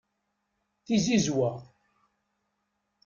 [0.85, 1.51] Tizizwa